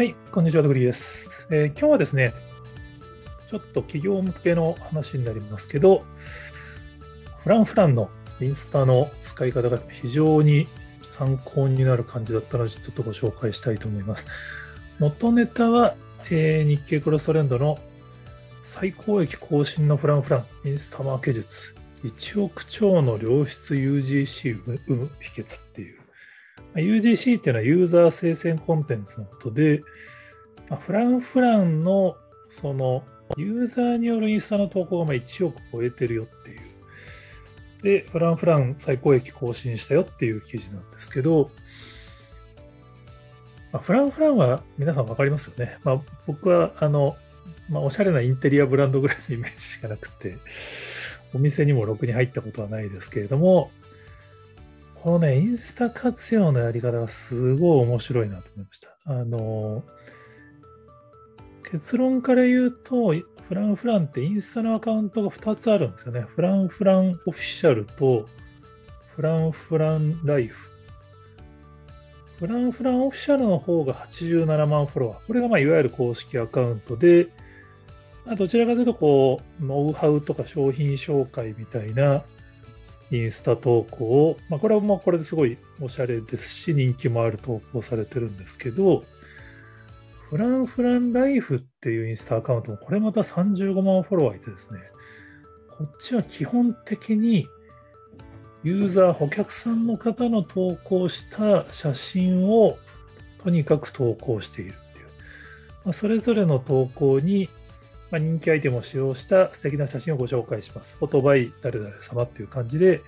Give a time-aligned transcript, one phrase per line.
[0.00, 2.32] はい、こんにちは、ドグリーです、えー今日はですね、
[3.50, 6.04] ちょっと企業向けの話になりますけど、
[7.42, 8.08] フランフランの
[8.40, 10.68] インスタの使い方が非常に
[11.02, 14.26] 参考になる感じだったので、ちょっとご紹介したいと思います。
[14.98, 15.94] 元ネタは、
[16.30, 17.78] えー日経クロストレンドの
[18.62, 21.74] 最高益更新のフランフランインスタマーケ術。
[22.04, 25.99] 1億超の良質 UGC 生む秘訣っていう。
[26.74, 29.82] UGC っていうのはユーザー生成コンテンツのことで、
[30.68, 32.16] まあフランフランの
[32.50, 33.04] その
[33.36, 36.60] ユーザーによるインスタの投稿がまあ1億超えてるよっていう。
[37.82, 41.50] で、フランフラン最高益更新したよっていう記事なんですけど、
[43.72, 45.78] まあ、フランフランは皆さん分かりますよね。
[45.84, 47.16] まあ、僕はあの、
[47.68, 50.36] まあ、おしゃれなインテリアブランドぐらいのイメージしかなくて、
[51.32, 53.70] お店にもろくに入ったことはないですけれども、
[55.02, 58.90] このね、インスタ活用のやり方がすごい面白いなと思いました。
[59.06, 59.82] あの、
[61.70, 63.14] 結論から言うと、
[63.48, 66.20] フランフランってインスタのアカウントが2つあるんですよね。
[66.20, 68.28] フランフランオフィシャルと
[69.16, 70.70] フランフランライフ。
[72.38, 75.26] フランフランオフィシャルの方が87万フォロワー。
[75.26, 77.28] これがまあいわゆる公式アカウントで、
[78.26, 82.22] まどちらかというとこう、ノウハウとか商品紹介みたいな
[83.10, 89.04] インスタ投稿を、まあ、これはもうこれですごいおしゃれですし、人気もある投稿されてるんですけど、
[90.30, 94.78] フランフランライフっていうインスタアカウントも、これまた35万フォロワーいてですね、
[95.76, 97.48] こっちは基本的に
[98.62, 102.78] ユーザー、お客さんの方の投稿した写真を
[103.42, 105.06] とにかく投稿しているっていう。
[105.84, 107.48] まあ、それぞれの投稿に、
[108.10, 110.96] まあ、人気アイテムを使用した素敵な写真をご紹介します。
[110.96, 113.02] フォトバイ誰々様っていう感じで、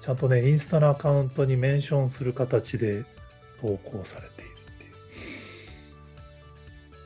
[0.00, 3.04] ちゃんとね、インスタのアカウントにメンションする形で
[3.60, 4.92] 投稿されているっていう。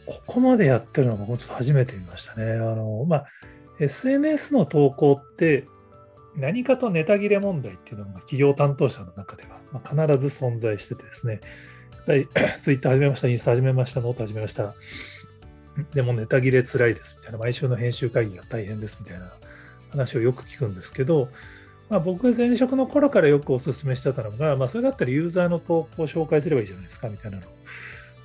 [0.07, 2.53] ここまでやってるのが僕もちょっと初めて見ましたね。
[2.53, 3.27] あの、まあ、
[3.81, 5.67] SNS の投稿って
[6.37, 11.41] 何かとネタ切れ問題っていうのが企業担当者の中では、ま、必ず存在しててですね、
[12.07, 12.29] はい、
[12.61, 14.75] ツイッター始めました、インスタ始めました、ノート始めました。
[15.95, 19.33] でもネタ切れ辛いですみたいな、毎週の編集会議が大変ですみたいな
[19.91, 21.29] 話をよく聞くんですけど、
[21.89, 27.51] まあ、僕が前職の頃からよくお勧めしてたのが、まあ、それだったらユーザーの投稿を紹介すればいいじゃないですかみたいなのを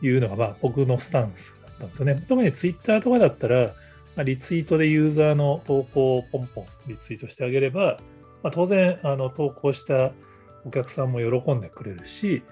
[0.02, 2.24] 言うのがまあ僕のスタンスだったんですよね。
[2.28, 3.74] 特にツイッターとかだったら、
[4.16, 8.00] まあ、リツイートでユーザーの投稿をポンポンリツイートしてあげれば、
[8.44, 10.12] まあ、当然あの投稿した
[10.66, 12.44] お客さんも喜んでくれるし、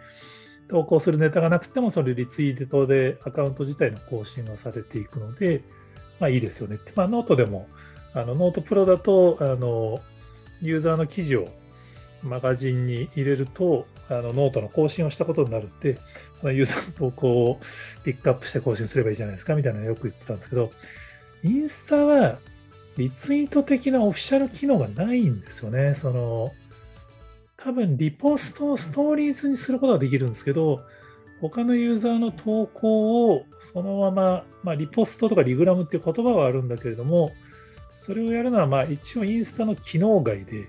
[0.68, 5.62] 投稿するネタがなくても、それリツイートでアカウント自体の更新がされていくので、
[6.20, 6.92] まあいいですよねって。
[6.96, 7.68] まあノートでも、
[8.14, 10.02] あの note pro だと、あの、
[10.62, 11.48] ユーザーの記事を
[12.24, 16.00] マガジンに入れると、あのノートの更新をしたことになるんで、
[16.42, 17.60] あのユーザーの投稿を
[18.04, 20.72] ピックアップして更新すればいいじゃないですかみたいなのをよく言ってたんですけど、
[21.44, 22.38] インスタは
[22.98, 25.96] リツイート的なオフィシャル機能がないんですよね。
[25.96, 26.54] その、
[27.58, 30.82] 多分リポストをストーリーズにすることができるんですけど、
[31.42, 37.32] 他のユーザーの投稿をそのまま、まあ、リポストとかリグラムっていう言葉はあるんだけれども、
[37.98, 40.68] それをやるのはまあ一応インスタの機能外で、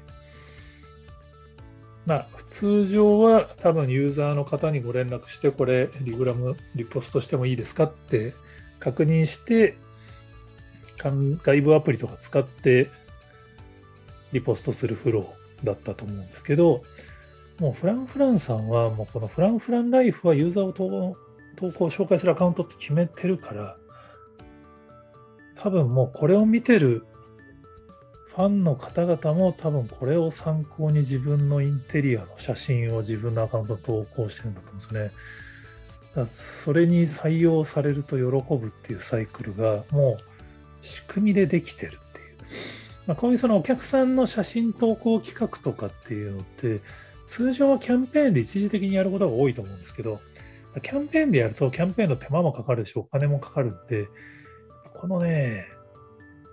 [2.07, 8.35] まあ通常は多分ユーザーの方にご連絡して、これリグラム、リポストしてもいいですかって
[8.79, 9.77] 確認して、
[10.99, 12.91] 外部アプリとか使って
[14.33, 16.83] リポストするフローだったと思うんですけど、
[17.59, 21.17] もうフランフランさんは、もうこのフランフランライフはユーザーを投
[21.57, 23.77] 投稿紹介するアカウントって決めてるから、
[25.57, 27.05] 多分もうこれを見てる
[28.37, 35.11] ファンの方々も多分これを参考に自分のインテリアの写真を自分のアカウントに投稿してるんだと思うんですよね。
[36.15, 42.76] だそれに採用されると喜ぶっていうサイクルがもう仕組みでできてるっていう。
[43.07, 46.81] まあ、こういうそのお客さんの写真投稿企画とかっていうのって、
[47.29, 50.21] 通常はキャンペーンで一時的にやることが多いと思うんですけど、
[50.83, 54.09] キャンペーンでやるとキャンペーンの手間もかかるし、お金もかかるんで、
[54.95, 55.67] このね、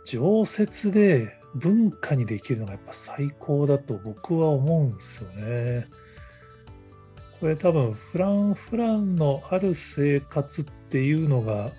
[0.06, 5.88] 常設で文化にできるのがやっぱ最高だと僕は思うんですよね。
[7.40, 11.72] これ多分フランフランのある生活っていうのが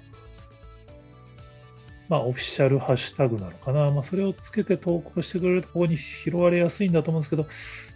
[2.08, 3.90] まあ、オフィシャルハッシュタグなのかな。
[3.90, 7.46] まあ、それをつけて投稿してくれるとここに拾われやすいんだと思うんですけど、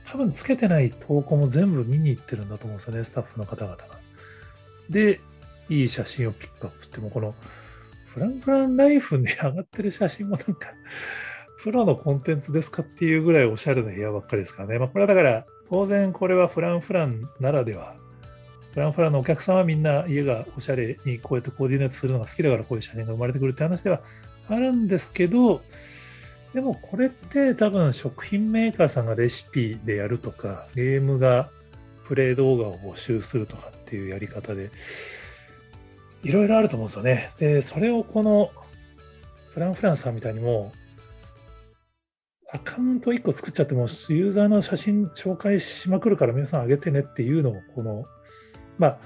[0.07, 3.87] 多分つけてない投稿も全部見に行ってるんだと思うんですよね、スタッフの方々が。
[4.89, 5.21] で、
[5.69, 7.35] いい写真をピックアップって、もこの
[8.07, 10.71] フランフランライフに上がってる写真もなんか、
[11.63, 14.79] プロのコンテンツですかっていうぐらいおしゃれな部屋ばっかりですからね。
[14.79, 17.95] まあ、これはだから、当然これはフランフランならでは
[18.73, 24.01] フランフランのお客さんはみんな家がおしゃれにこうやってコーディネートするのが好きだからこういう写真が生まれてくるって話では
[24.49, 25.63] あるんですけど、
[26.55, 31.51] でもこれって多分食品メーカーさんがレシピでやるとか、ゲームが
[32.05, 34.71] プレイ動画を募集するとかっていうやり方で、
[36.23, 37.33] いろいろあると思うんですよね。
[37.39, 38.51] で、それをこの
[39.53, 40.73] フランフランさんみたいにも
[42.51, 48.07] アカウント1個作っちゃっても、ユーザーの写真紹介しまくるから皆さんあげてねっていうのを、この、
[48.79, 48.99] まあ、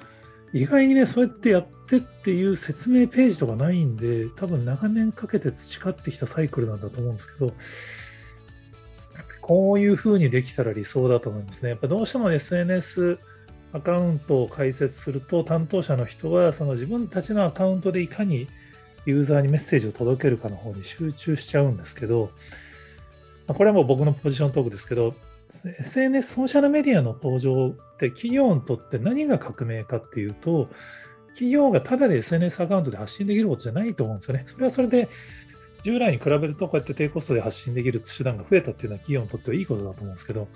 [0.53, 7.55] 意外にね、そうやってやってっていう説明ページとかないんで、多分長年かけて培ってきたサイクルなんだと思うんですけど、
[9.41, 11.71] こういう風にできたら理想だと思いますね。
[11.71, 13.19] やっぱどうしても SNS
[13.73, 18.47] アカウントを開設すると、担当者の人は、その自分たちのアカウントでいかに
[19.07, 22.31] ユーザーにメッセージを届けるかの方に集中しちゃうんですけど、
[23.49, 25.15] これはもう僕のポジショントークですけど、
[25.52, 30.69] SNS、ソーシャルメディアの登場って企業にとって何が革命かっていうと、
[31.28, 34.44] 企業がただで SNS アカウントで発信できることじゃないと思うんですよね。
[34.46, 35.08] それはそれで、
[35.82, 40.49] 従来に比べるとこうやって低コストで発信できる手段が増えたっていうのは企業にとってはいいことだと思うんですけど、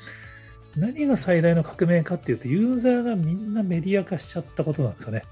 [0.76, 5.22] 何が最大の革命かっていうと、ユーザーがみんなメディア化しちゃったことなんですよね。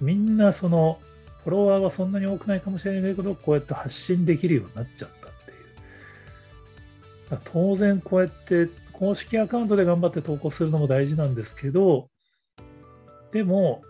[0.00, 1.00] みんなその、
[1.44, 5.54] フォロワーはそんなに多くないかもしれないけど、こうやって発信できるようになっちゃったってい
[7.36, 7.40] う。
[7.44, 8.68] 当然こうやって
[9.00, 12.10] 公式アカウントで頑張って投稿するのも大事なんですけど、
[13.32, 13.80] でも、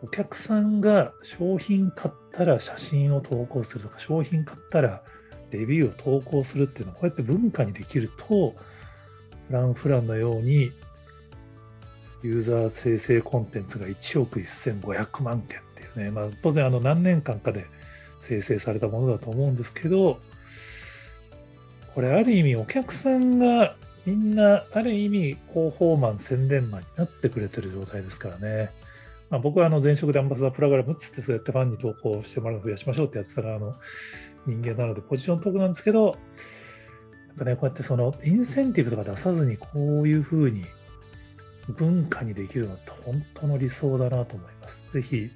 [0.00, 5.02] お客さんが商品買ったら写真を投稿するとか、商品買ったら
[5.50, 8.54] レビューを投稿するっていうのは、こうやって文化にできると、
[9.48, 10.70] フランフランのように、
[12.22, 17.66] ユーザー生成コンテンツが1億1500万件っていうね、まあ、当然あの何年間かで
[18.20, 20.20] 生成されたものだと思うんですけど、
[21.94, 28.70] これある意味お客さんがみんなある意味広報マン宣伝マンになってくれてる状態ですからね。
[29.30, 33.74] まあ、僕はあの前職でアンバサダープログラムっつってそうやってファンに投稿してもらうの増やしましょうってやつだからあの
[34.46, 36.16] 人間なのでポジショントークなんですけど、やっ
[37.38, 40.64] ぱね、こうやってそのインセンティブとか出さずにこういうふうに
[41.68, 44.84] 文化にできるのって本当の理想だなと思います。
[44.92, 45.30] ぜひ、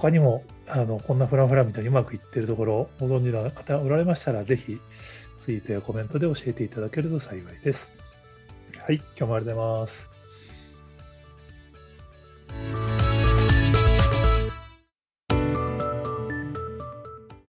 [0.00, 4.80] 他にもあのこんなフラフラみたいにうまくいってるところご存知の方おられましたら、ぜひ
[5.38, 7.94] ツイートやコメントで教えていただけると幸いです。
[8.78, 10.09] はい、今日もありがとうございます。